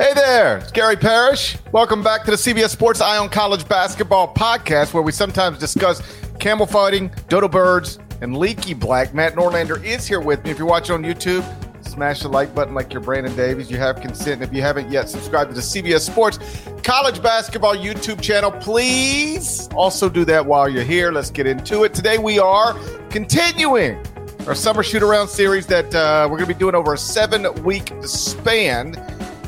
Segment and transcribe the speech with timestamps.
[0.00, 1.58] Hey there, it's Gary Parrish.
[1.72, 6.00] Welcome back to the CBS Sports Eye on College Basketball podcast, where we sometimes discuss
[6.38, 9.12] camel fighting, dodo birds, and leaky black.
[9.12, 10.52] Matt Norlander is here with me.
[10.52, 11.44] If you're watching on YouTube,
[11.86, 13.70] smash the like button like you're Brandon Davies.
[13.70, 14.40] You have consent.
[14.40, 16.38] And If you haven't yet, subscribe to the CBS Sports
[16.82, 18.52] College Basketball YouTube channel.
[18.52, 21.12] Please also do that while you're here.
[21.12, 21.92] Let's get into it.
[21.92, 22.74] Today we are
[23.10, 24.02] continuing
[24.46, 27.52] our summer shoot around series that uh, we're going to be doing over a seven
[27.64, 28.94] week span.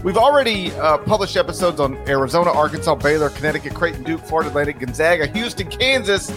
[0.02, 5.28] We've already uh, published episodes on Arizona, Arkansas, Baylor, Connecticut, Creighton, Duke, Florida Atlantic, Gonzaga,
[5.28, 6.36] Houston, Kansas,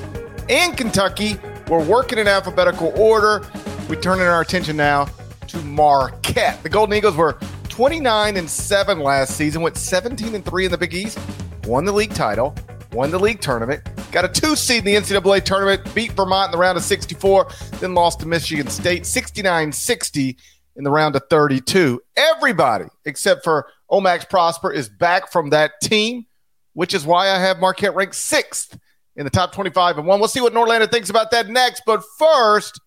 [0.50, 1.40] and Kentucky.
[1.68, 3.44] We're working in alphabetical order.
[3.90, 5.08] We turn in our attention now
[5.48, 6.62] to Marquette.
[6.62, 7.40] The Golden Eagles were
[7.70, 11.18] 29 and 7 last season, went 17 and 3 in the Big East,
[11.66, 12.54] won the league title,
[12.92, 16.52] won the league tournament, got a two seed in the NCAA tournament, beat Vermont in
[16.52, 17.48] the round of 64,
[17.80, 20.38] then lost to Michigan State 69 60
[20.76, 22.02] in the round of 32.
[22.16, 26.26] Everybody except for Omax Prosper is back from that team,
[26.74, 28.78] which is why I have Marquette ranked sixth
[29.16, 30.20] in the top 25 and one.
[30.20, 31.84] We'll see what Norlander thinks about that next.
[31.86, 32.80] But first,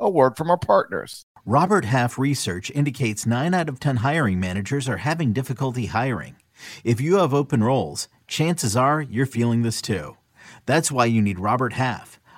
[0.00, 1.24] a word from our partners.
[1.44, 6.36] Robert Half research indicates 9 out of 10 hiring managers are having difficulty hiring.
[6.82, 10.16] If you have open roles, chances are you're feeling this too.
[10.64, 12.18] That's why you need Robert Half.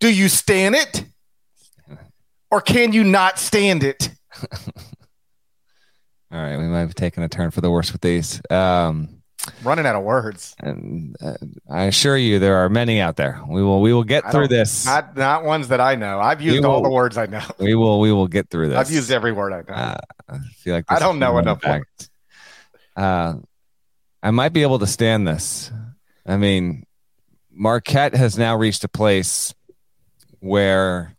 [0.00, 1.04] Do you stand it?
[2.50, 4.10] Or can you not stand it?
[6.32, 8.40] All right, we might have taken a turn for the worse with these.
[8.50, 9.20] Um,
[9.62, 10.54] running out of words.
[10.60, 11.34] And uh,
[11.68, 13.40] I assure you, there are many out there.
[13.48, 14.86] We will we will get through this.
[14.86, 16.20] Not not ones that I know.
[16.20, 17.42] I've used will, all the words I know.
[17.58, 18.78] We will we will get through this.
[18.78, 19.74] I've used every word I know.
[19.74, 22.10] Uh, I feel like I don't know enough words.
[22.96, 23.34] Uh,
[24.22, 25.72] I might be able to stand this.
[26.26, 26.84] I mean,
[27.50, 29.54] Marquette has now reached a place
[30.40, 31.16] where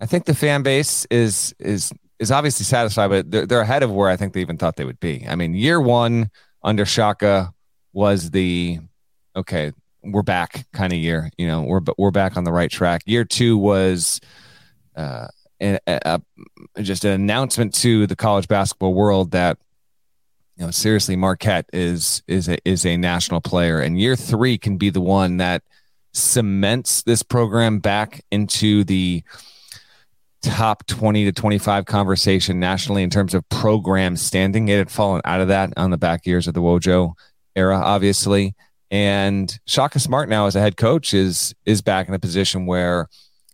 [0.00, 3.90] I think the fan base is is is obviously satisfied, but they're, they're ahead of
[3.90, 5.26] where I think they even thought they would be.
[5.26, 6.30] I mean, year one
[6.62, 7.52] under Shaka
[7.92, 8.80] was the
[9.36, 9.72] okay,
[10.02, 11.30] we're back kind of year.
[11.38, 13.02] You know, we're we're back on the right track.
[13.06, 14.20] Year two was
[14.96, 15.28] uh,
[15.60, 16.20] a, a,
[16.82, 19.58] just an announcement to the college basketball world that
[20.56, 24.76] you know seriously Marquette is is a, is a national player, and year three can
[24.76, 25.62] be the one that
[26.12, 29.22] cements this program back into the
[30.42, 34.68] top 20 to 25 conversation nationally in terms of program standing.
[34.68, 37.12] It had fallen out of that on the back years of the Wojo
[37.54, 38.54] era, obviously.
[38.90, 43.08] And Shaka Smart now as a head coach is is back in a position where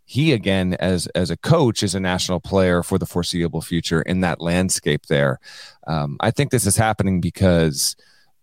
[0.06, 4.20] he again as as a coach is a national player for the foreseeable future in
[4.20, 5.38] that landscape there.
[5.86, 7.96] Um, I think this is happening because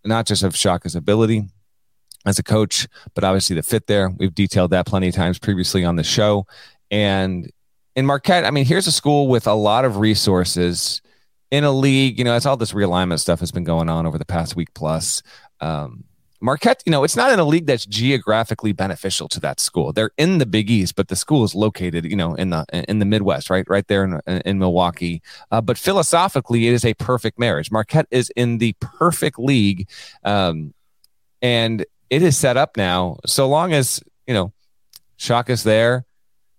[0.04, 1.48] not just of Shaka's ability
[2.26, 4.10] as a coach, but obviously the fit there.
[4.10, 6.46] We've detailed that plenty of times previously on the show.
[6.90, 7.50] And
[7.96, 11.02] in Marquette, I mean, here's a school with a lot of resources
[11.50, 12.18] in a league.
[12.18, 14.72] You know, it's all this realignment stuff has been going on over the past week
[14.74, 15.22] plus.
[15.60, 16.04] Um,
[16.40, 19.94] Marquette, you know, it's not in a league that's geographically beneficial to that school.
[19.94, 22.98] They're in the Big East, but the school is located, you know, in the in
[22.98, 25.22] the Midwest, right, right there in, in Milwaukee.
[25.50, 27.70] Uh, but philosophically, it is a perfect marriage.
[27.70, 29.88] Marquette is in the perfect league,
[30.22, 30.74] um,
[31.40, 33.18] and it is set up now.
[33.26, 34.52] So long as you know,
[35.16, 36.04] Shock is there,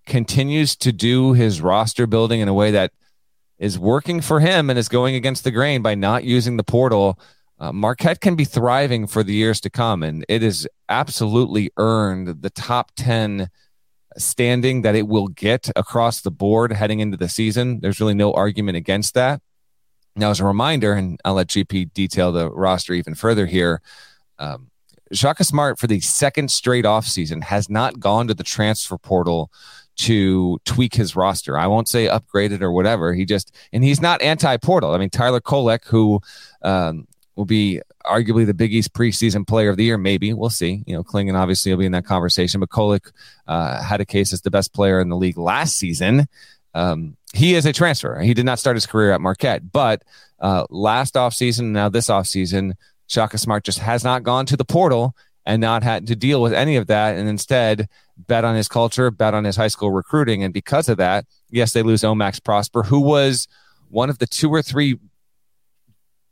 [0.06, 2.92] continues to do his roster building in a way that
[3.58, 7.20] is working for him and is going against the grain by not using the portal
[7.58, 12.42] uh, Marquette can be thriving for the years to come, and it has absolutely earned
[12.42, 13.50] the top 10
[14.18, 17.80] standing that it will get across the board heading into the season.
[17.80, 19.42] There's really no argument against that.
[20.18, 23.82] Now, as a reminder, and I'll let GP detail the roster even further here.
[24.38, 24.70] Um,
[25.12, 29.52] Shaka Smart, for the second straight offseason, has not gone to the transfer portal
[29.98, 31.58] to tweak his roster.
[31.58, 33.14] I won't say upgraded or whatever.
[33.14, 34.94] He just, and he's not anti portal.
[34.94, 36.20] I mean, Tyler Kolek, who
[36.62, 39.98] um, will be arguably the Big East preseason player of the year.
[39.98, 40.84] Maybe we'll see.
[40.86, 43.12] You know, Clingan obviously will be in that conversation, but Kolek
[43.48, 46.28] uh, had a case as the best player in the league last season.
[46.74, 48.20] Um, he is a transfer.
[48.20, 50.04] He did not start his career at Marquette, but
[50.40, 52.74] uh, last offseason, now this offseason,
[53.08, 55.16] Shaka Smart just has not gone to the portal
[55.46, 57.88] and not had to deal with any of that, and instead
[58.18, 61.74] bet on his culture, bet on his high school recruiting, and because of that, yes,
[61.74, 63.48] they lose Omax Prosper, who was
[63.90, 64.98] one of the two or three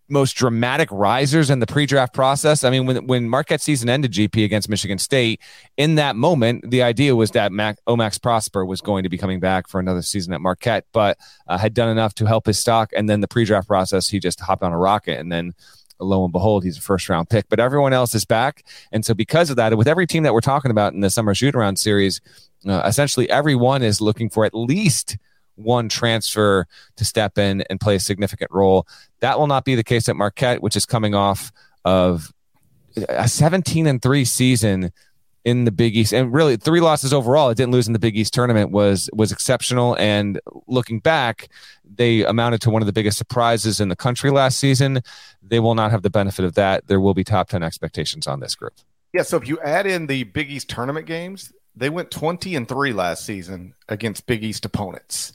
[0.09, 2.63] most dramatic risers in the pre-draft process.
[2.63, 5.41] I mean, when when Marquette season ended GP against Michigan State,
[5.77, 9.39] in that moment, the idea was that Mac, Omax Prosper was going to be coming
[9.39, 11.17] back for another season at Marquette, but
[11.47, 12.91] uh, had done enough to help his stock.
[12.95, 15.53] And then the pre-draft process, he just hopped on a rocket, and then
[16.03, 17.47] lo and behold, he's a first round pick.
[17.49, 20.41] But everyone else is back, and so because of that, with every team that we're
[20.41, 22.21] talking about in the summer shoot around series,
[22.67, 25.17] uh, essentially everyone is looking for at least
[25.55, 26.65] one transfer
[26.95, 28.87] to step in and play a significant role.
[29.19, 31.51] That will not be the case at Marquette, which is coming off
[31.85, 32.31] of
[33.09, 34.91] a 17 and 3 season
[35.45, 37.49] in the Big East and really three losses overall.
[37.49, 41.49] It didn't lose in the Big East tournament was was exceptional and looking back,
[41.83, 45.01] they amounted to one of the biggest surprises in the country last season.
[45.41, 46.87] They will not have the benefit of that.
[46.87, 48.73] There will be top 10 expectations on this group.
[49.13, 52.67] Yeah, so if you add in the Big East tournament games, they went 20 and
[52.67, 55.33] 3 last season against Big East opponents.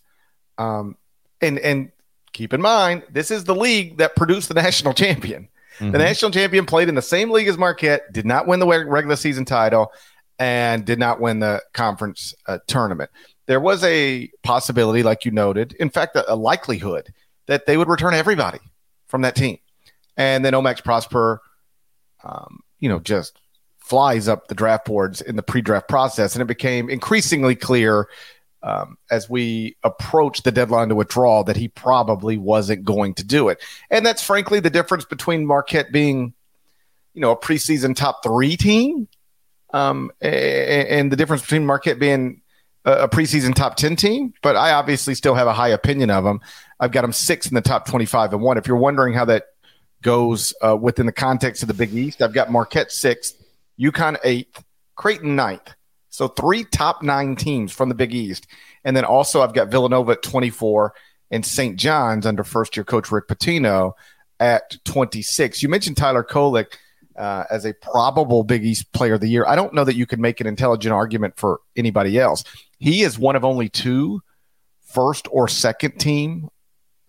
[0.56, 0.96] Um,
[1.40, 1.92] and and
[2.32, 5.48] keep in mind, this is the league that produced the national champion.
[5.78, 5.92] Mm-hmm.
[5.92, 9.16] The national champion played in the same league as Marquette, did not win the regular
[9.16, 9.92] season title,
[10.38, 13.10] and did not win the conference uh, tournament.
[13.46, 17.12] There was a possibility, like you noted, in fact, a, a, likelihood
[17.46, 18.58] that they would return everybody
[19.06, 19.58] from that team.
[20.16, 21.40] And then Omax Prosper,
[22.22, 23.40] um, you know, just
[23.78, 26.34] flies up the draft boards in the pre draft process.
[26.34, 28.08] And it became increasingly clear
[28.62, 33.48] um, as we approach the deadline to withdraw that he probably wasn't going to do
[33.48, 33.62] it.
[33.90, 36.34] And that's frankly the difference between Marquette being,
[37.14, 39.08] you know, a preseason top three team
[39.72, 42.40] um, and the difference between Marquette being
[42.84, 44.34] a preseason top 10 team.
[44.42, 46.40] But I obviously still have a high opinion of them.
[46.80, 48.56] I've got them six in the top 25 and one.
[48.56, 49.44] If you're wondering how that
[50.02, 53.42] goes uh, within the context of the Big East, I've got Marquette sixth,
[53.78, 54.64] UConn eighth,
[54.96, 55.74] Creighton ninth.
[56.18, 58.48] So three top nine teams from the Big East.
[58.82, 60.92] And then also I've got Villanova at 24
[61.30, 61.76] and St.
[61.76, 63.92] John's under first year coach Rick Pitino
[64.40, 65.62] at 26.
[65.62, 66.74] You mentioned Tyler Kolek
[67.16, 69.46] uh, as a probable Big East player of the year.
[69.46, 72.42] I don't know that you could make an intelligent argument for anybody else.
[72.80, 74.20] He is one of only two
[74.86, 76.48] first or second team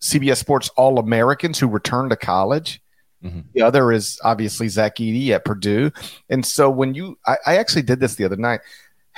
[0.04, 2.80] CBS Sports All Americans who return to college.
[3.24, 3.40] Mm-hmm.
[3.56, 5.90] The other is obviously Zach Edey at Purdue.
[6.30, 8.60] And so when you, I, I actually did this the other night.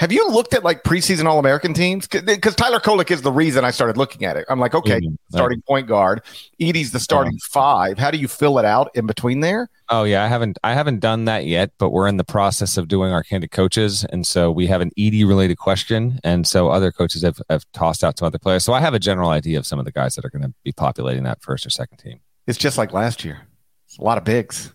[0.01, 2.07] Have you looked at like preseason All American teams?
[2.07, 4.47] Because Tyler Kolek is the reason I started looking at it.
[4.49, 5.13] I'm like, okay, mm-hmm.
[5.29, 6.23] starting point guard.
[6.59, 7.99] Edey's the starting five.
[7.99, 9.69] How do you fill it out in between there?
[9.89, 12.87] Oh yeah, I haven't I haven't done that yet, but we're in the process of
[12.87, 16.91] doing our candid coaches, and so we have an Edie related question, and so other
[16.91, 18.63] coaches have, have tossed out some other players.
[18.63, 20.53] So I have a general idea of some of the guys that are going to
[20.63, 22.21] be populating that first or second team.
[22.47, 23.41] It's just like last year.
[23.85, 24.73] It's a lot of bigs.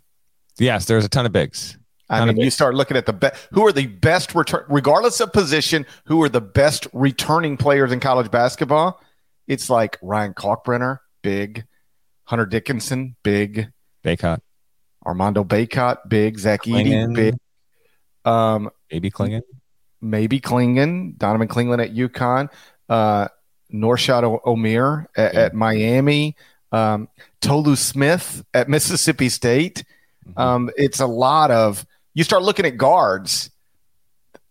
[0.56, 1.76] Yes, there's a ton of bigs.
[2.08, 3.48] I mean, you start looking at the best.
[3.52, 5.86] Who are the best return, regardless of position?
[6.04, 9.00] Who are the best returning players in college basketball?
[9.48, 11.64] It's like Ryan Kalkbrenner, big.
[12.24, 13.72] Hunter Dickinson, big.
[14.04, 14.40] Bacot.
[15.04, 16.38] Armando Bacot, big.
[16.38, 17.34] Zach Edey, big.
[18.24, 19.42] Um, maybe Clingan.
[20.00, 21.16] Maybe Clingan.
[21.16, 22.48] Donovan Clingan at UConn.
[22.88, 23.28] Uh,
[23.72, 25.40] Norchad Omier at, yeah.
[25.40, 26.36] at Miami.
[26.72, 27.08] Um,
[27.40, 29.84] Tolu Smith at Mississippi State.
[30.28, 30.40] Mm-hmm.
[30.40, 31.84] Um, it's a lot of.
[32.16, 33.50] You start looking at guards.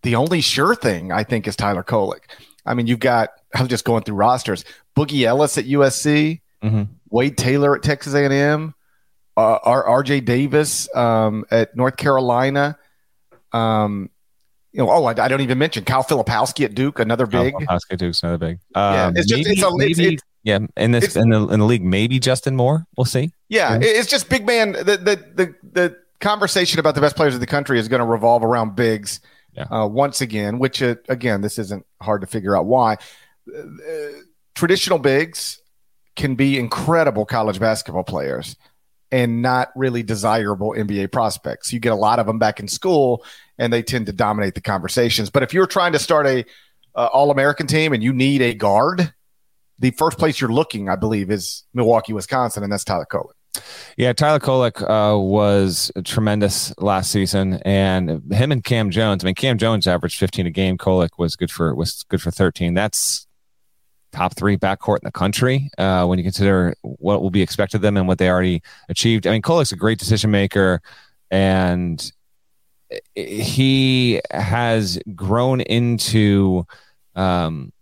[0.04, 2.30] The only sure thing I think is Tyler Kolek.
[2.64, 3.32] I mean, you've got.
[3.56, 4.64] I'm just going through rosters.
[4.96, 6.42] Boogie Ellis at USC.
[6.64, 6.84] Mm-hmm.
[7.10, 8.76] Wade Taylor at Texas A&M.
[9.36, 10.22] Uh, R.J.
[10.22, 12.78] Davis um, at North Carolina.
[13.52, 14.12] Um,
[14.72, 17.54] you know, oh, I, I, don't even mention Kyle Filipowski at Duke, another big.
[17.54, 18.60] Kyle Filipowski Duke's another big.
[18.76, 21.62] yeah, um, it's just it's a, maybe, it's, it's, yeah, in this in the in
[21.62, 22.86] the league, maybe Justin Moore.
[22.96, 23.32] We'll see.
[23.50, 23.80] Yeah, yeah.
[23.82, 24.74] it's just big man.
[24.74, 28.05] The, the the the conversation about the best players of the country is going to
[28.05, 29.20] revolve around bigs.
[29.53, 29.65] Yeah.
[29.65, 32.98] Uh, once again, which uh, again, this isn't hard to figure out why.
[33.48, 33.62] Uh,
[34.55, 35.62] traditional bigs
[36.15, 38.55] can be incredible college basketball players
[39.12, 41.72] and not really desirable NBA prospects.
[41.72, 43.24] You get a lot of them back in school
[43.60, 45.29] and they tend to dominate the conversations.
[45.29, 46.44] But if you're trying to start a
[46.96, 49.13] uh, All American team and you need a guard,
[49.77, 53.36] the first place you're looking, I believe, is Milwaukee, Wisconsin, and that's Tyler Kolek.
[53.98, 59.24] Yeah, Tyler Kolek uh, was tremendous last season, and him and Cam Jones.
[59.24, 60.78] I mean, Cam Jones averaged 15 a game.
[60.78, 62.74] Kolek was good for was good for 13.
[62.74, 63.28] That's
[64.12, 67.82] top three backcourt in the country uh, when you consider what will be expected of
[67.82, 69.28] them and what they already achieved.
[69.28, 70.82] I mean, Kolek's a great decision maker,
[71.30, 72.12] and
[73.14, 76.66] he has grown into
[77.16, 77.74] um,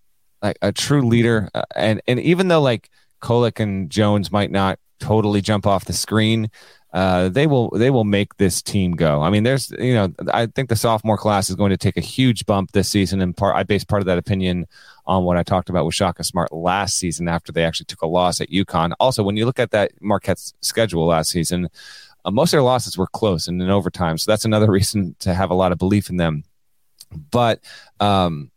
[0.41, 1.49] like a true leader.
[1.53, 2.89] Uh, and and even though like
[3.21, 6.49] Kolek and Jones might not totally jump off the screen,
[6.93, 9.21] uh, they will they will make this team go.
[9.21, 12.01] I mean, there's you know I think the sophomore class is going to take a
[12.01, 14.67] huge bump this season, and part I base part of that opinion
[15.05, 18.07] on what I talked about with Shaka Smart last season after they actually took a
[18.07, 18.93] loss at UConn.
[18.99, 21.67] Also, when you look at that Marquette's schedule last season,
[22.25, 25.33] uh, most of their losses were close and in overtime, so that's another reason to
[25.33, 26.43] have a lot of belief in them.
[27.31, 27.59] But
[27.99, 28.51] um,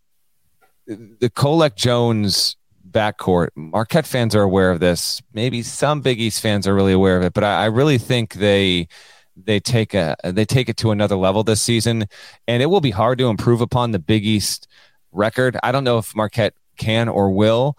[0.86, 2.56] the Kolek Jones
[2.96, 3.48] backcourt.
[3.54, 5.20] Marquette fans are aware of this.
[5.34, 8.34] Maybe some Big East fans are really aware of it, but I, I really think
[8.34, 8.88] they
[9.36, 12.06] they take a they take it to another level this season,
[12.48, 14.66] and it will be hard to improve upon the Big East
[15.12, 15.58] record.
[15.62, 17.76] I don't know if Marquette can or will,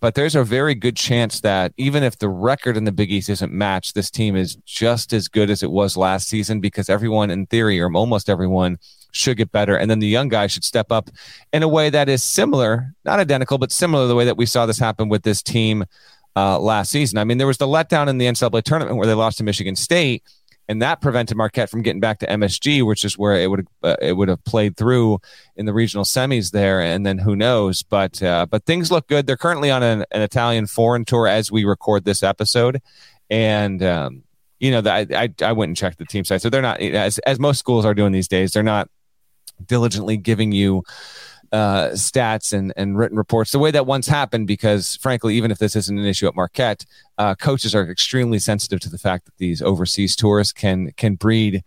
[0.00, 3.30] but there's a very good chance that even if the record in the Big East
[3.30, 7.30] isn't matched, this team is just as good as it was last season because everyone,
[7.30, 8.78] in theory, or almost everyone,
[9.12, 9.76] should get better.
[9.76, 11.10] And then the young guys should step up
[11.52, 14.46] in a way that is similar, not identical, but similar to the way that we
[14.46, 15.84] saw this happen with this team
[16.36, 17.18] uh, last season.
[17.18, 19.76] I mean, there was the letdown in the NCAA tournament where they lost to Michigan
[19.76, 20.22] State,
[20.68, 23.96] and that prevented Marquette from getting back to MSG, which is where it would uh,
[24.00, 25.18] it would have played through
[25.56, 27.82] in the regional semis there, and then who knows?
[27.82, 29.26] But uh, but things look good.
[29.26, 32.82] They're currently on an, an Italian foreign tour as we record this episode,
[33.30, 34.22] and um,
[34.60, 36.80] you know, the, I, I I went and checked the team site, so they're not
[36.80, 38.52] as as most schools are doing these days.
[38.52, 38.90] They're not
[39.66, 40.82] diligently giving you
[41.50, 45.58] uh, stats and, and written reports the way that once happened because frankly even if
[45.58, 46.84] this isn't an issue at marquette
[47.16, 51.64] uh, coaches are extremely sensitive to the fact that these overseas tours can can breed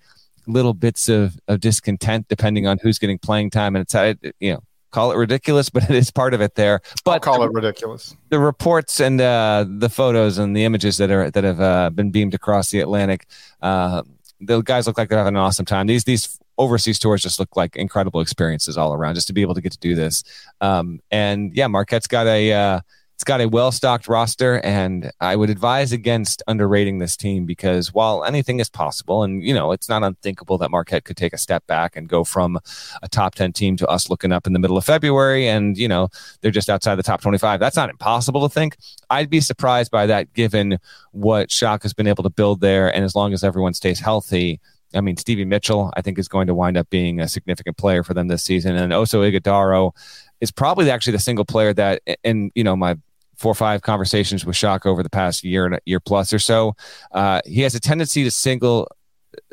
[0.48, 3.75] little bits of, of discontent depending on who's getting playing time.
[3.75, 6.81] And it's you know call it ridiculous but it is part of it there.
[7.03, 8.15] But I'll call it ridiculous.
[8.29, 12.12] the reports and uh, the photos and the images that are that have uh, been
[12.12, 13.27] beamed across the atlantic
[13.62, 14.03] uh,
[14.41, 15.88] the guys look like they're having an awesome time.
[15.88, 19.55] These these overseas tours just look like incredible experiences all around just to be able
[19.55, 20.24] to get to do this.
[20.60, 22.79] Um, and yeah, Marquette's got a, uh,
[23.22, 27.93] it's got a well stocked roster, and I would advise against underrating this team because
[27.93, 31.38] while anything is possible, and you know, it's not unthinkable that Marquette could take a
[31.38, 32.58] step back and go from
[33.03, 35.88] a top 10 team to us looking up in the middle of February, and you
[35.88, 36.10] know,
[36.41, 37.60] they're just outside the top 25.
[37.60, 38.75] That's not impossible to think.
[39.12, 40.79] I'd be surprised by that given
[41.12, 44.60] what Shock has been able to build there, and as long as everyone stays healthy,
[44.93, 48.03] I mean, Stevie Mitchell, I think, is going to wind up being a significant player
[48.03, 48.75] for them this season.
[48.75, 49.95] And Oso Ighodaro
[50.41, 52.98] is probably actually the single player that, in you know, my
[53.38, 56.75] four or five conversations with Shock over the past year and year plus or so,
[57.12, 58.88] uh, he has a tendency to single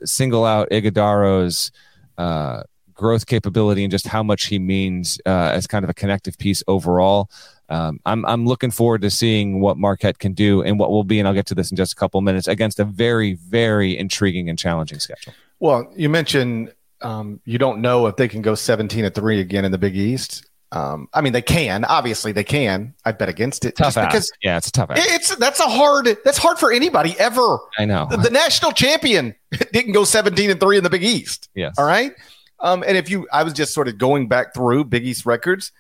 [0.05, 1.71] single out Ighodaro's
[2.19, 6.37] uh, growth capability and just how much he means uh, as kind of a connective
[6.37, 7.31] piece overall
[7.69, 11.19] um, I'm I'm looking forward to seeing what Marquette can do and what will be,
[11.19, 14.49] and I'll get to this in just a couple minutes against a very very intriguing
[14.49, 15.35] and challenging schedule.
[15.61, 16.73] Well, you mentioned
[17.03, 19.97] um, you don't know if they can go 17 at three again in the Big
[19.97, 20.47] East.
[20.71, 21.85] Um, I mean, they can.
[21.85, 22.95] Obviously, they can.
[23.05, 23.77] I bet against it.
[23.77, 24.91] Tough because yeah, it's tough.
[24.91, 24.99] Ass.
[25.01, 26.09] It's that's a hard.
[26.25, 27.59] That's hard for anybody ever.
[27.79, 29.35] I know the, the national champion
[29.73, 31.49] didn't go 17 and three in the Big East.
[31.55, 31.75] Yes.
[31.79, 32.13] All right.
[32.61, 35.73] Um, and if you, I was just sort of going back through Big East records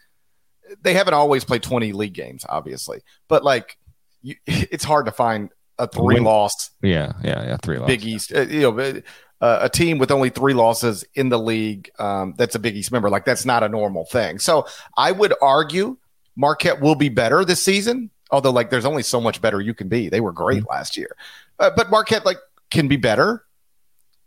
[0.82, 3.78] they haven't always played 20 league games, obviously, but like
[4.22, 6.70] you, it's hard to find a three Win- loss.
[6.82, 7.86] Yeah, yeah, yeah, three loss.
[7.86, 8.32] Big East.
[8.34, 9.02] Uh, you know,
[9.40, 12.90] uh, a team with only three losses in the league um, that's a Big East
[12.90, 13.08] member.
[13.08, 14.38] Like that's not a normal thing.
[14.38, 15.96] So I would argue
[16.36, 18.10] Marquette will be better this season.
[18.30, 20.08] Although like there's only so much better you can be.
[20.08, 20.70] They were great mm-hmm.
[20.70, 21.16] last year,
[21.58, 22.38] uh, but Marquette like
[22.70, 23.44] can be better.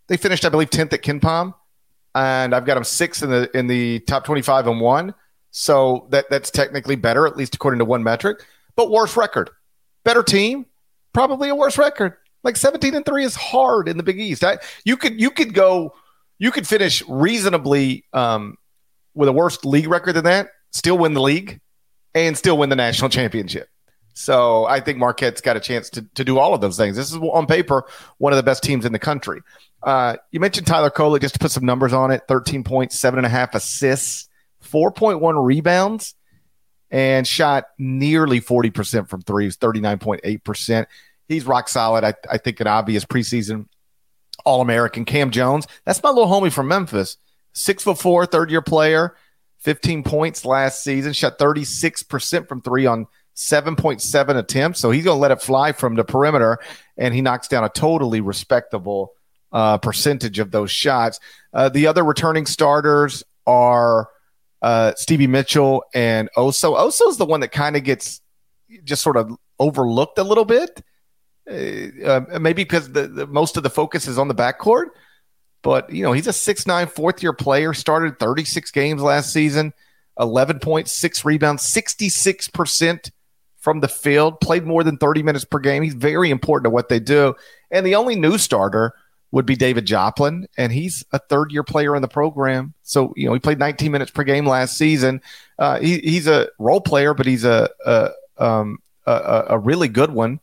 [0.08, 1.54] They finished, I believe, tenth at KenPom,
[2.16, 5.14] and I've got them sixth in the in the top twenty-five and one.
[5.52, 8.46] So that that's technically better, at least according to one metric.
[8.76, 9.50] But worse record,
[10.04, 10.66] better team,
[11.14, 12.14] probably a worse record.
[12.44, 14.44] Like 17 and 3 is hard in the Big East.
[14.44, 15.94] I, you could you could go
[16.40, 18.58] you could finish reasonably um,
[19.14, 21.60] with a worse league record than that, still win the league
[22.16, 23.68] and still win the national championship.
[24.14, 26.98] So I think Marquette's got a chance to, to do all of those things.
[26.98, 27.86] This is on paper
[28.18, 29.42] one of the best teams in the country.
[29.84, 33.20] Uh, you mentioned Tyler Kolek, just to put some numbers on it 13 points, seven
[33.20, 34.28] and a half assists,
[34.72, 36.16] 4.1 rebounds,
[36.90, 40.88] and shot nearly 40% from threes, 39.8%
[41.32, 42.04] he's rock solid.
[42.04, 43.68] I, I think an obvious preseason
[44.46, 45.06] All American.
[45.06, 47.18] Cam Jones, that's my little homie from Memphis.
[47.54, 49.16] Six foot four, third year player,
[49.60, 54.80] 15 points last season, shot 36% from three on 7.7 attempts.
[54.80, 56.60] So he's going to let it fly from the perimeter,
[56.98, 59.14] and he knocks down a totally respectable
[59.52, 61.20] uh, percentage of those shots.
[61.54, 64.08] Uh, the other returning starters are
[64.62, 66.78] uh, Stevie Mitchell and Oso.
[66.78, 68.22] Oso is the one that kind of gets
[68.84, 70.82] just sort of overlooked a little bit.
[71.50, 74.88] Uh, uh, maybe because the, the, most of the focus is on the backcourt.
[75.64, 77.74] But you know, he's a six nine fourth year player.
[77.74, 79.74] Started 36 games last season,
[80.20, 83.12] 11 points, six rebounds, 66 percent
[83.58, 84.40] from the field.
[84.42, 85.84] Played more than 30 minutes per game.
[85.84, 87.36] He's very important to what they do.
[87.70, 88.94] And the only new starter
[89.32, 92.74] would be David Joplin, and he's a third year player in the program.
[92.84, 95.22] So you know, he played 19 minutes per game last season.
[95.58, 100.12] Uh, he, he's a role player, but he's a a, um, a, a really good
[100.12, 100.40] one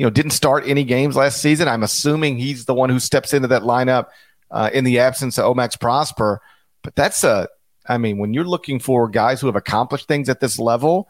[0.00, 1.68] you know, didn't start any games last season.
[1.68, 4.06] I'm assuming he's the one who steps into that lineup
[4.50, 6.40] uh, in the absence of Omax Prosper.
[6.82, 7.48] But that's a,
[7.86, 11.06] I mean, when you're looking for guys who have accomplished things at this level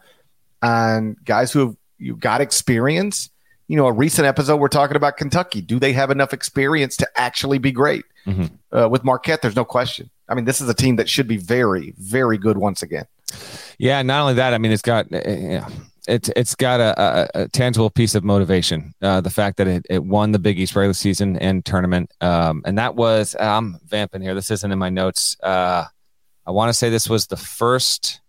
[0.61, 3.29] and guys who have you got experience,
[3.71, 5.61] you know, a recent episode we're talking about Kentucky.
[5.61, 8.03] Do they have enough experience to actually be great?
[8.27, 8.77] Mm-hmm.
[8.77, 10.09] Uh, with Marquette, there's no question.
[10.27, 13.05] I mean, this is a team that should be very, very good once again.
[13.77, 15.69] Yeah, not only that, I mean, it's got uh,
[16.05, 18.93] it's it's got a, a, a tangible piece of motivation.
[19.01, 22.63] Uh, the fact that it, it won the Big East regular season and tournament, um,
[22.65, 24.35] and that was I'm vamping here.
[24.35, 25.37] This isn't in my notes.
[25.41, 25.85] Uh,
[26.45, 28.19] I want to say this was the first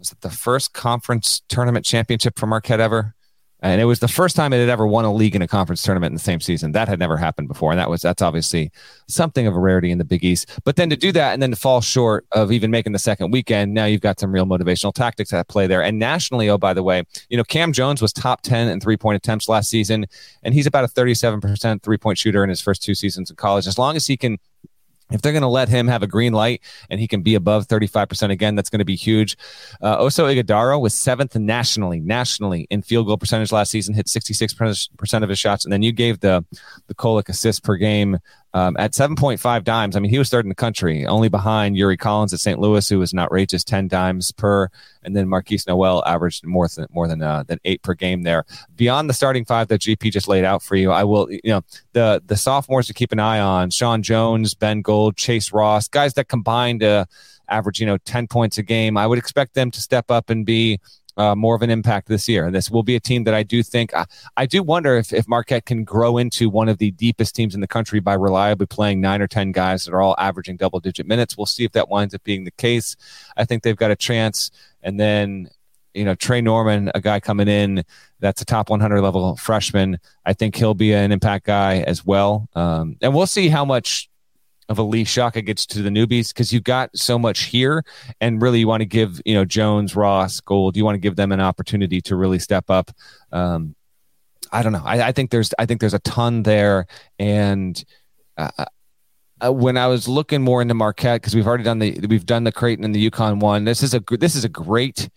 [0.00, 3.14] was it the first conference tournament championship for Marquette ever?
[3.62, 5.82] And it was the first time it had ever won a league in a conference
[5.82, 6.72] tournament in the same season.
[6.72, 8.70] That had never happened before, and that was that's obviously
[9.08, 10.48] something of a rarity in the Big East.
[10.64, 13.30] But then to do that and then to fall short of even making the second
[13.30, 15.82] weekend, now you've got some real motivational tactics at play there.
[15.82, 18.96] And nationally, oh by the way, you know Cam Jones was top ten in three
[18.96, 20.06] point attempts last season,
[20.42, 23.30] and he's about a thirty seven percent three point shooter in his first two seasons
[23.30, 23.66] in college.
[23.66, 24.38] As long as he can
[25.10, 27.66] if they're going to let him have a green light and he can be above
[27.66, 29.36] 35% again, that's going to be huge.
[29.80, 35.22] Uh, Oso Ighodaro was seventh nationally, nationally in field goal percentage last season, hit 66%
[35.22, 35.64] of his shots.
[35.64, 36.44] And then you gave the,
[36.86, 38.18] the Kolek assist per game
[38.52, 39.96] um, at 7.5 dimes.
[39.96, 42.58] I mean, he was third in the country, only behind Yuri Collins at St.
[42.58, 44.68] Louis, who was an outrageous 10 dimes per,
[45.02, 48.44] and then Markquis Nowell averaged more than more than uh, than eight per game there.
[48.74, 51.62] Beyond the starting five that GP just laid out for you, I will, you know,
[51.92, 56.14] the the sophomores to keep an eye on: Sean Jones, Ben Gold, Chase Ross, guys
[56.14, 57.06] that combined to
[57.50, 58.96] average, you know, 10 points a game.
[58.96, 60.80] I would expect them to step up and be
[61.16, 62.46] uh, more of an impact this year.
[62.46, 65.12] And this will be a team that I do think I, I do wonder if,
[65.12, 68.66] if Marquette can grow into one of the deepest teams in the country by reliably
[68.66, 71.36] playing nine or 10 guys that are all averaging double digit minutes.
[71.36, 72.96] We'll see if that winds up being the case.
[73.36, 74.50] I think they've got a chance.
[74.82, 75.48] And then,
[75.94, 77.84] you know, Tre Norman, a guy coming in
[78.20, 79.98] that's a top 100 level freshman.
[80.24, 82.48] I think he'll be an impact guy as well.
[82.54, 84.09] Um, and we'll see how much
[84.70, 87.84] of a Lee Shaka gets to the newbies because you've got so much here,
[88.20, 91.16] and really you want to give you know Jones, Ross, Gold, you want to give
[91.16, 92.90] them an opportunity to really step up.
[93.32, 93.74] Um,
[94.52, 94.82] I don't know.
[94.84, 96.86] I, I, think there's I think there's a ton there,
[97.18, 97.84] and
[98.38, 98.64] uh, uh,
[99.42, 102.44] uh when I was looking more into Marquette because we've already done the we've done
[102.44, 103.64] the Creighton and the UConn one.
[103.64, 105.10] This is a this is a great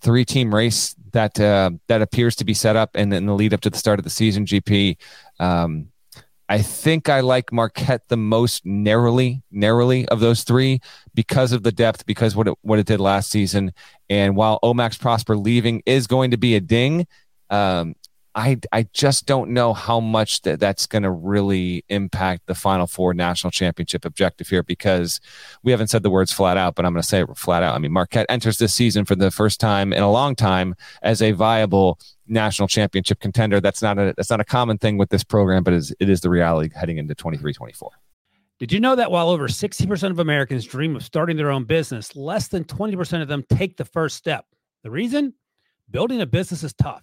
[0.00, 3.52] three team race that uh, that appears to be set up and in the lead
[3.52, 4.46] up to the start of the season.
[4.46, 4.96] GP.
[5.40, 5.89] Um,
[6.50, 10.80] I think I like Marquette the most narrowly, narrowly of those three
[11.14, 13.72] because of the depth, because what it, what it did last season.
[14.08, 17.06] And while Omax Prosper leaving is going to be a ding,
[17.50, 17.94] um,
[18.40, 22.86] I I just don't know how much that that's going to really impact the Final
[22.86, 25.20] Four national championship objective here because
[25.62, 27.74] we haven't said the words flat out, but I'm going to say it flat out.
[27.74, 31.20] I mean, Marquette enters this season for the first time in a long time as
[31.20, 31.98] a viable
[32.28, 33.60] national championship contender.
[33.60, 36.22] That's not a that's not a common thing with this program, but is it is
[36.22, 37.90] the reality heading into 23-24.
[38.58, 42.16] Did you know that while over 60% of Americans dream of starting their own business,
[42.16, 44.46] less than 20% of them take the first step?
[44.82, 45.34] The reason?
[45.90, 47.02] Building a business is tough.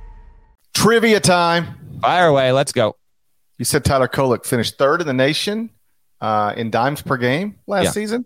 [0.73, 1.99] Trivia time.
[2.01, 2.51] Fire away.
[2.51, 2.95] Let's go.
[3.57, 5.69] You said Tyler Kolek finished third in the nation
[6.19, 7.91] uh, in dimes per game last Yeah.
[7.91, 8.25] season.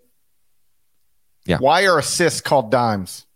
[1.44, 1.58] Yeah.
[1.58, 3.26] Why are assists called dimes?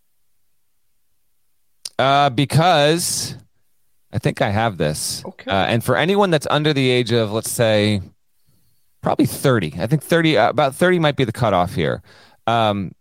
[1.98, 3.36] Uh, because
[4.12, 5.22] I think I have this.
[5.24, 5.50] Okay.
[5.50, 8.00] Uh, and for anyone that's under the age of, let's say,
[9.02, 12.02] probably 30, I think 30, uh, about 30 might be the cutoff here.
[12.46, 12.92] Um,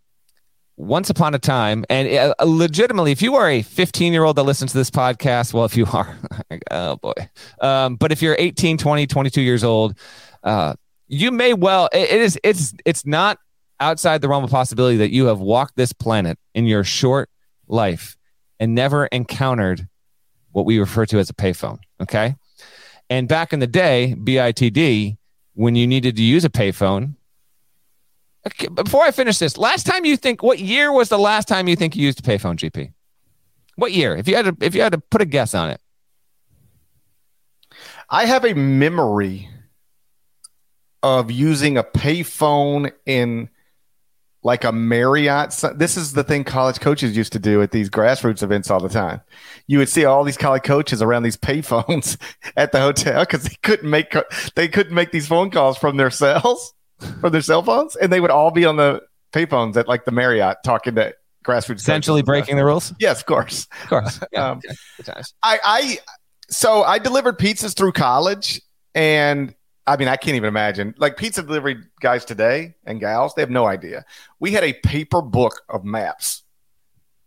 [0.80, 4.44] once upon a time, and uh, legitimately, if you are a 15 year old that
[4.44, 6.16] listens to this podcast, well, if you are,
[6.70, 7.12] oh boy.
[7.60, 9.96] Um, but if you're 18, 20, 22 years old,
[10.42, 10.74] uh,
[11.06, 13.38] you may well, it- it is, it's, it's not
[13.78, 17.28] outside the realm of possibility that you have walked this planet in your short
[17.68, 18.16] life
[18.58, 19.86] and never encountered
[20.52, 21.78] what we refer to as a payphone.
[22.00, 22.36] Okay.
[23.08, 25.16] And back in the day, BITD,
[25.54, 27.16] when you needed to use a payphone,
[28.46, 31.68] okay, before I finish this, last time you think, what year was the last time
[31.68, 32.92] you think you used a payphone, GP?
[33.76, 34.16] What year?
[34.16, 35.80] If you had to, if you had to put a guess on it,
[38.08, 39.48] I have a memory
[41.02, 43.48] of using a payphone in
[44.42, 45.54] like a Marriott.
[45.76, 48.88] This is the thing college coaches used to do at these grassroots events all the
[48.88, 49.20] time.
[49.66, 52.16] You would see all these college coaches around these payphones
[52.56, 54.14] at the hotel because they couldn't make
[54.54, 56.74] they couldn't make these phone calls from their cells
[57.20, 59.00] from their cell phones, and they would all be on the
[59.32, 61.76] payphones at like the Marriott talking to grassroots.
[61.78, 62.92] essentially breaking the rules.
[63.00, 63.66] Yes, of course.
[63.84, 64.20] Of course.
[64.32, 64.50] Yeah.
[64.50, 64.60] Um.
[65.42, 65.98] I, I
[66.50, 68.60] so I delivered pizzas through college,
[68.94, 69.54] and
[69.86, 73.34] I mean I can't even imagine like pizza delivery guys today and gals.
[73.34, 74.04] They have no idea.
[74.40, 76.42] We had a paper book of maps.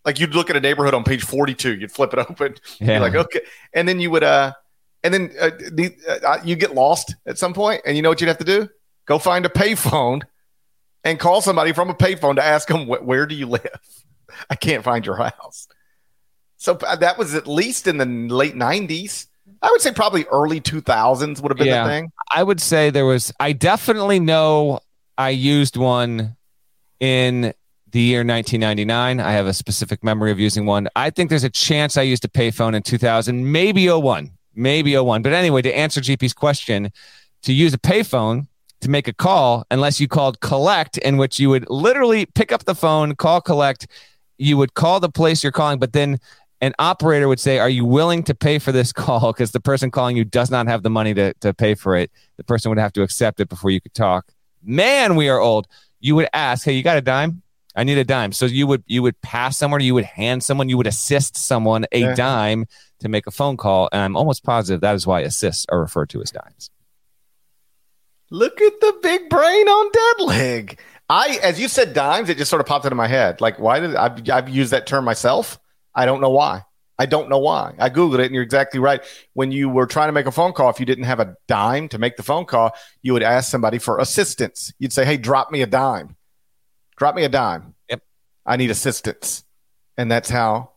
[0.05, 2.91] Like you'd look at a neighborhood on page forty-two, you'd flip it open, Yeah.
[2.93, 3.41] you're like okay,
[3.73, 4.51] and then you would uh,
[5.01, 5.95] and then uh, the,
[6.27, 8.67] uh, you get lost at some point, and you know what you'd have to do?
[9.05, 10.21] Go find a payphone
[11.03, 13.67] and call somebody from a payphone to ask them where do you live.
[14.49, 15.67] I can't find your house.
[16.57, 19.27] So uh, that was at least in the late 90s.
[19.61, 21.83] I would say probably early 2000s would have been Yeah.
[21.83, 22.11] the thing.
[22.33, 23.31] I would say there was.
[23.39, 24.79] I definitely know
[25.17, 26.35] I used one
[26.99, 27.53] in
[27.91, 29.19] the year 1999.
[29.19, 30.87] I have a specific memory of using one.
[30.95, 35.21] I think there's a chance I used a payphone in 2000, maybe 01, maybe 01.
[35.21, 36.91] But anyway, to answer GP's question,
[37.43, 38.47] to use a payphone
[38.83, 42.65] to make a call, unless you called collect, in which you would literally pick up
[42.65, 43.87] the phone, call collect,
[44.37, 46.19] you would call the place you're calling, but then
[46.61, 49.33] an operator would say, Are you willing to pay for this call?
[49.33, 52.09] Because the person calling you does not have the money to, to pay for it.
[52.37, 54.31] The person would have to accept it before you could talk.
[54.63, 55.67] Man, we are old.
[55.99, 57.41] You would ask, Hey, you got a dime?
[57.75, 58.31] I need a dime.
[58.33, 61.85] So you would you would pass someone, you would hand someone, you would assist someone
[61.91, 62.15] a Yeah.
[62.15, 62.65] dime
[62.99, 63.89] to make a phone call.
[63.91, 66.69] And I'm almost positive that is why assists are referred to as dimes.
[68.33, 70.79] Look at the big brain on dead leg.
[71.07, 73.41] I, as you said, dimes, it just sort of popped into my head.
[73.41, 75.59] Like, why did I've, I've used that term myself?
[75.93, 76.63] I don't know why.
[76.97, 77.75] I don't know why.
[77.77, 79.03] I Googled it and you're exactly right.
[79.33, 81.89] When you were trying to make a phone call, if you didn't have a dime
[81.89, 82.71] to make the phone call,
[83.03, 84.73] you would ask somebody for assistance.
[84.79, 86.15] You'd say, Hey, drop me a dime.
[86.97, 87.75] Drop me a dime.
[87.91, 88.01] Yep.
[88.47, 89.43] I need assistance.
[89.95, 90.71] And that's how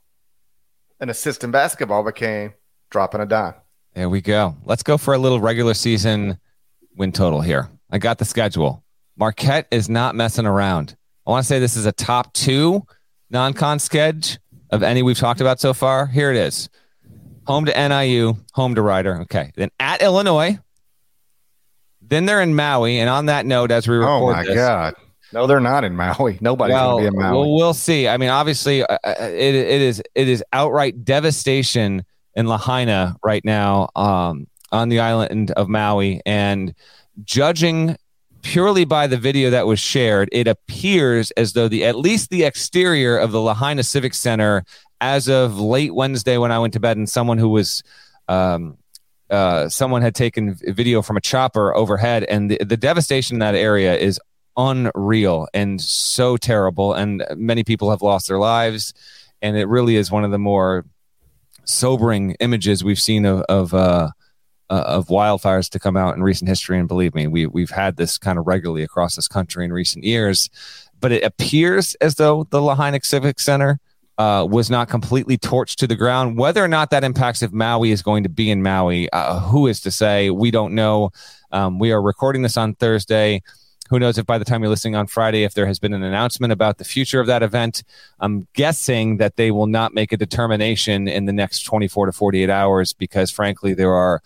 [1.00, 2.52] an assist in basketball became
[2.90, 3.54] dropping a dime.
[3.94, 4.56] There we go.
[4.66, 6.38] Let's go for a little regular season
[6.96, 7.68] win total here.
[7.90, 8.82] I got the schedule.
[9.16, 10.96] Marquette is not messing around.
[11.26, 12.82] I want to say this is a top two
[13.30, 14.38] non con sketch
[14.70, 16.06] of any we've talked about so far.
[16.06, 16.68] Here it is
[17.46, 19.20] home to NIU, home to Rider.
[19.22, 19.52] Okay.
[19.56, 20.58] Then at Illinois.
[22.02, 22.98] Then they're in Maui.
[22.98, 24.94] And on that note, as we record Oh my this, god.
[25.32, 26.38] No, they're not in Maui.
[26.40, 27.36] Nobody's well, going to be in Maui.
[27.36, 28.06] well, we'll see.
[28.06, 32.04] I mean, obviously, uh, uh, it, it is it is outright devastation
[32.34, 36.74] in Lahaina right now um, on the island of Maui, and
[37.24, 37.96] judging
[38.42, 42.44] purely by the video that was shared, it appears as though the at least the
[42.44, 44.64] exterior of the Lahaina Civic Center,
[45.00, 47.82] as of late Wednesday when I went to bed, and someone who was.
[48.28, 48.78] Um,
[49.28, 53.56] uh, someone had taken video from a chopper overhead, and the, the devastation in that
[53.56, 54.20] area is
[54.56, 56.92] unreal and so terrible.
[56.92, 58.94] And many people have lost their lives,
[59.42, 60.84] and it really is one of the more
[61.64, 64.10] sobering images we've seen of of, uh,
[64.70, 66.78] uh, of wildfires to come out in recent history.
[66.78, 70.04] And believe me, we we've had this kind of regularly across this country in recent
[70.04, 70.50] years.
[71.00, 73.78] But it appears as though the Lahaina Civic Center
[74.18, 76.38] uh, was not completely torched to the ground.
[76.38, 79.66] Whether or not that impacts if Maui is going to be in Maui, uh, who
[79.66, 80.30] is to say?
[80.30, 81.10] We don't know.
[81.52, 83.42] Um, we are recording this on Thursday.
[83.88, 86.02] Who knows if by the time you're listening on Friday, if there has been an
[86.02, 87.84] announcement about the future of that event?
[88.18, 92.50] I'm guessing that they will not make a determination in the next 24 to 48
[92.50, 94.22] hours because, frankly, there are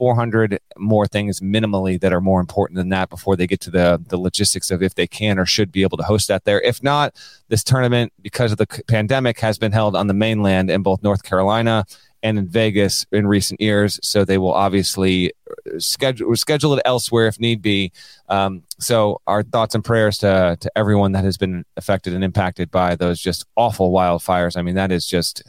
[0.00, 4.02] 400 more things minimally that are more important than that before they get to the
[4.08, 6.58] the logistics of if they can or should be able to host that there.
[6.62, 7.14] If not,
[7.48, 11.22] this tournament because of the pandemic has been held on the mainland in both North
[11.22, 11.84] Carolina
[12.22, 15.32] and in Vegas in recent years, so they will obviously
[15.76, 17.92] schedule schedule it elsewhere if need be.
[18.30, 22.70] Um, so our thoughts and prayers to to everyone that has been affected and impacted
[22.70, 24.56] by those just awful wildfires.
[24.56, 25.42] I mean, that is just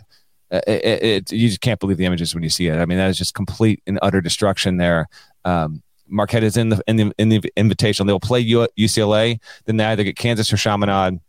[0.51, 2.77] it, it, it, you just can't believe the images when you see it.
[2.77, 5.07] I mean, that is just complete and utter destruction there.
[5.45, 8.05] Um, Marquette is in the in the in the invitation.
[8.05, 11.19] They'll play UCLA, then they either get Kansas or Chaminade.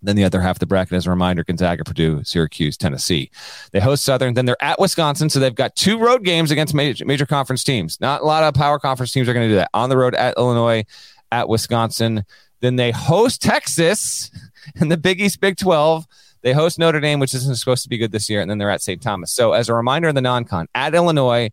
[0.00, 3.32] Then the other half of the bracket, as a reminder, Gonzaga, Purdue, Syracuse, Tennessee.
[3.72, 4.34] They host Southern.
[4.34, 8.00] Then they're at Wisconsin, so they've got two road games against major, major conference teams.
[8.00, 9.70] Not a lot of power conference teams are going to do that.
[9.74, 10.84] On the road at Illinois,
[11.32, 12.24] at Wisconsin.
[12.60, 14.30] Then they host Texas
[14.80, 16.06] in the Big East, Big Twelve.
[16.42, 18.70] They host Notre Dame, which isn't supposed to be good this year, and then they're
[18.70, 19.02] at St.
[19.02, 19.32] Thomas.
[19.32, 21.50] So, as a reminder in the non-con, at Illinois,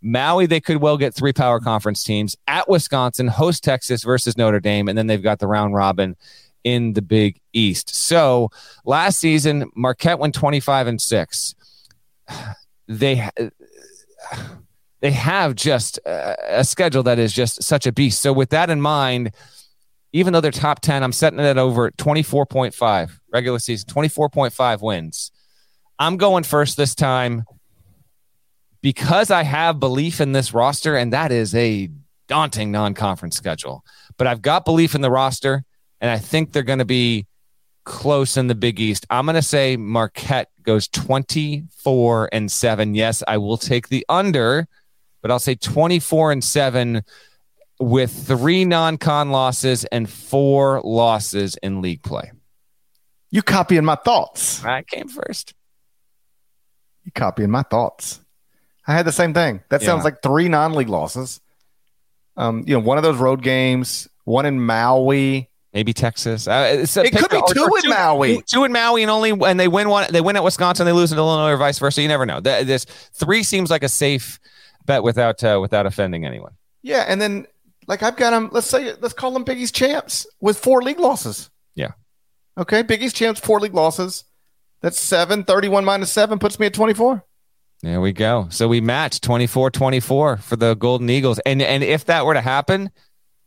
[0.00, 2.36] Maui, they could well get three power conference teams.
[2.46, 6.16] At Wisconsin, host Texas versus Notre Dame, and then they've got the round robin
[6.64, 7.94] in the Big East.
[7.94, 8.50] So,
[8.84, 11.54] last season, Marquette went 25 and six.
[12.90, 13.28] They
[15.00, 18.22] they have just a schedule that is just such a beast.
[18.22, 19.32] So, with that in mind,
[20.14, 25.32] even though they're top 10, I'm setting it over 24.5 regular season, 24.5 wins.
[25.98, 27.44] I'm going first this time
[28.80, 31.90] because I have belief in this roster, and that is a
[32.28, 33.84] daunting non conference schedule.
[34.16, 35.64] But I've got belief in the roster,
[36.00, 37.26] and I think they're going to be
[37.84, 39.06] close in the Big East.
[39.10, 42.94] I'm going to say Marquette goes 24 and 7.
[42.94, 44.68] Yes, I will take the under,
[45.22, 47.02] but I'll say 24 and 7
[47.80, 52.30] with three non-con losses and four losses in league play.
[53.30, 54.64] You copying my thoughts.
[54.64, 55.54] I came first.
[57.04, 58.20] You copying my thoughts.
[58.86, 59.62] I had the same thing.
[59.68, 60.04] That sounds Yeah.
[60.04, 61.40] like three non-league losses.
[62.36, 65.50] Um, you know, one of those road games, one in Maui.
[65.74, 66.48] Maybe Texas.
[66.48, 68.36] Uh, It pick- could be two or in Maui.
[68.36, 70.10] Two, two in Maui, and only and they win one.
[70.10, 72.00] They win at Wisconsin, they lose in Illinois, or vice versa.
[72.00, 72.40] You never know.
[72.40, 74.40] Th- This three seems like a safe
[74.86, 76.52] bet without uh, without offending anyone.
[76.82, 77.46] Yeah, and then
[77.86, 78.48] like I've got them.
[78.50, 81.50] Let's say let's call them Big East champs with four league losses.
[82.58, 84.24] Okay, Big East champs, four league losses.
[84.80, 85.44] That's seven.
[85.44, 87.24] 31 minus seven puts me at 24.
[87.82, 88.48] There we go.
[88.50, 91.38] So we match 24-24 for the Golden Eagles.
[91.46, 92.90] And and if that were to happen,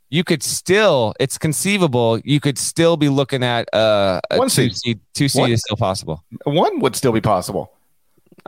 [0.09, 4.69] you could still it's conceivable you could still be looking at uh, a One two
[4.69, 4.77] seed.
[4.77, 4.99] seed.
[5.13, 5.51] Two seed One.
[5.51, 6.23] is still possible.
[6.45, 7.73] One would still be possible.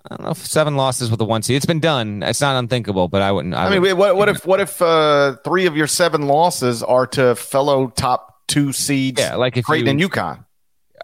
[0.10, 1.58] I don't know if seven losses with a one seed.
[1.58, 2.24] It's been done.
[2.24, 3.54] It's not unthinkable, but I wouldn't.
[3.54, 6.82] I, I mean, would, what, what if what if uh, three of your seven losses
[6.82, 9.20] are to fellow top two seeds?
[9.20, 10.46] yeah, like if Creighton you, and UConn.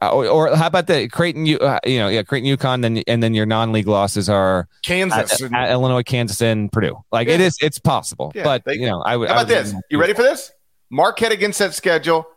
[0.01, 1.45] Uh, or, or how about the Creighton?
[1.45, 5.41] You uh, you know, yeah, Creighton, UConn, then and then your non-league losses are Kansas.
[5.41, 6.97] at, at Illinois, Kansas, and Purdue.
[7.11, 7.47] Like it Yeah.
[7.47, 8.31] is, it's possible.
[8.35, 9.27] Yeah, but they- you know, I would.
[9.29, 9.73] How about would- this?
[9.89, 10.51] You ready for this?
[10.89, 12.27] Marquette against that schedule.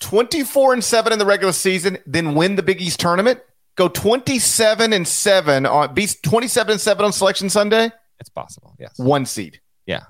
[0.00, 3.40] 24 and 7 in the regular season, then win the Big East tournament.
[3.76, 8.74] Go 27 and 7 on be 27 and 7 on selection Sunday, It's possible.
[8.78, 8.94] Yes.
[8.98, 9.60] one seed.
[9.86, 10.02] Yeah.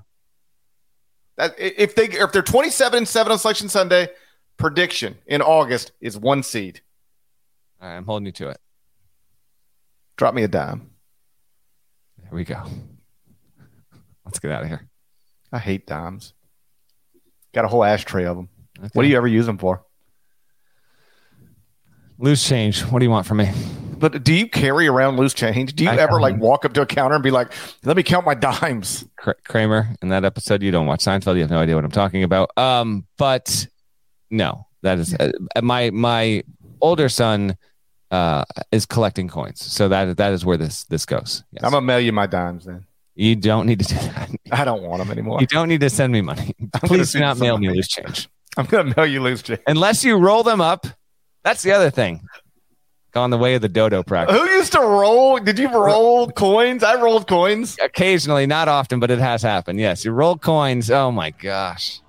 [1.37, 4.09] That if they if they're 27 and 7 on selection Sunday,
[4.59, 6.83] prediction in August is one seed.
[7.81, 8.59] Right, I'm holding you to it.
[10.17, 10.91] Drop me a dime.
[12.19, 12.63] There we go.
[14.25, 14.89] Let's get out of here.
[15.53, 16.35] I hate dimes.
[17.55, 18.49] Got a whole ashtray of them.
[18.79, 18.91] Okay.
[18.93, 19.85] What do you ever use them for?
[22.19, 22.83] Loose change.
[22.83, 23.51] What do you want from me?
[23.97, 25.75] But do you carry around loose change?
[25.75, 27.53] Do you I ever like walk up to a counter and be like,
[27.85, 29.05] "Let me count my dimes"?
[29.45, 30.63] Kramer in that episode.
[30.63, 31.35] You don't watch Seinfeld.
[31.35, 32.57] You have no idea what I'm talking about.
[32.57, 33.67] Um, but
[34.31, 36.43] no, that is uh, my my
[36.81, 37.57] older son
[38.11, 39.61] uh is collecting coins.
[39.61, 41.45] So that that is where this this goes.
[41.53, 41.65] Yes.
[41.65, 42.65] I'm gonna mail you my dimes.
[42.65, 44.31] Then you don't need to do that.
[44.53, 45.41] I don't want them anymore.
[45.41, 46.55] You don't need to send me money.
[46.85, 49.61] Please do not mail me loose change I'm gonna mail you loose change.
[49.67, 50.87] unless you roll them up.
[51.45, 52.23] That's the other thing.
[53.13, 54.37] Gone the way of the dodo practice.
[54.37, 55.39] Who used to roll?
[55.39, 56.83] Did you roll coins?
[56.83, 57.77] I rolled coins.
[57.81, 59.81] Occasionally, not often, but it has happened.
[59.81, 60.91] Yes, you roll coins.
[60.91, 62.01] Oh my gosh.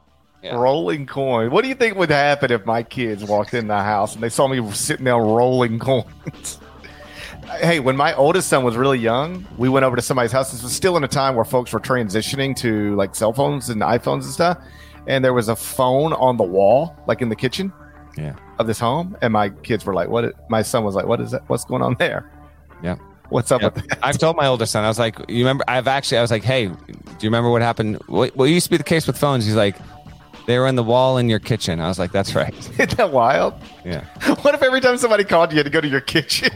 [0.42, 0.56] Yeah.
[0.56, 1.52] Rolling coin.
[1.52, 4.30] What do you think would happen if my kids walked in the house and they
[4.30, 6.60] saw me sitting there rolling coins?
[7.62, 10.52] hey, when my oldest son was really young, we went over to somebody's house.
[10.52, 13.82] This was still in a time where folks were transitioning to like cell phones and
[13.82, 14.58] iPhones and stuff.
[15.08, 17.74] And there was a phone on the wall, like in the kitchen
[18.18, 18.36] Yeah.
[18.60, 19.18] of this home.
[19.22, 21.42] And my kids were like, "What?" My son was like, "What is that?
[21.48, 22.32] What's going on there?"
[22.84, 22.96] Yeah.
[23.30, 23.76] What's up Yep.
[23.76, 24.00] with that?
[24.04, 26.44] I've told my older son, I was like, you remember, I've actually, I was like,
[26.44, 26.74] hey, do
[27.22, 27.98] you remember what happened?
[28.08, 29.46] What used to be the case with phones?
[29.46, 29.76] He's like,
[30.50, 31.80] they were in the wall in your kitchen.
[31.80, 32.54] I was like, that's right.
[32.80, 33.54] Isn't that wild?
[33.86, 34.04] Yeah.
[34.42, 36.52] What if every time somebody called you, you had to go to your kitchen?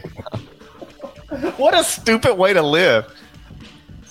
[1.56, 3.06] what a stupid way to live.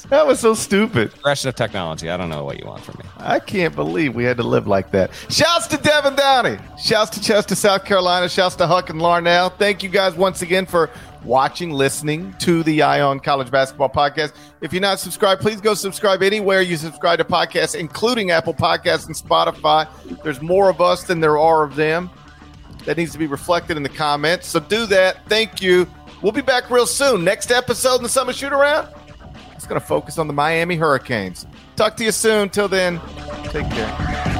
[0.09, 1.11] That was so stupid.
[1.11, 2.09] Progression of technology.
[2.09, 3.09] I don't know what you want from me.
[3.17, 5.11] I can't believe we had to live like that.
[5.29, 6.59] Shouts to Devin Downey.
[6.77, 8.29] Shouts to Chester, South Carolina.
[8.29, 9.53] Shouts to Huck and Larnell.
[9.57, 10.91] Thank you guys once again for
[11.23, 14.33] watching, listening to the Eye on College Basketball Podcast.
[14.61, 19.07] If you're not subscribed, please go subscribe anywhere you subscribe to podcasts, including Apple Podcasts
[19.07, 19.87] and Spotify.
[20.23, 22.09] There's more of us than there are of them.
[22.85, 24.47] That needs to be reflected in the comments.
[24.47, 25.25] So do that.
[25.29, 25.87] Thank you.
[26.21, 27.23] We'll be back real soon.
[27.23, 28.89] Next episode in the Summer Shoot Around,
[29.53, 31.45] it's going to focus on the Miami Hurricanes.
[31.75, 32.49] Talk to you soon.
[32.49, 32.99] Till then,
[33.45, 34.32] take care.